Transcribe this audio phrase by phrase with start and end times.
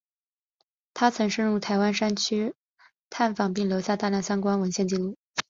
[0.95, 2.55] 他曾深入台湾山区
[3.11, 5.15] 探访并留下大量相关文献纪录。